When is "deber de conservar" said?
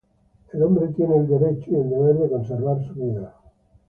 1.91-2.83